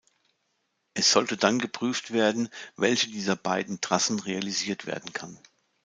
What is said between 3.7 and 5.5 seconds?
Trassen realisiert werden kann.